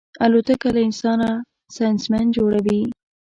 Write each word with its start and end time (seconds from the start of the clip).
الوتکه 0.23 0.69
له 0.75 0.81
انسانه 0.87 1.29
ساینسمن 1.75 2.25
جوړوي. 2.37 2.81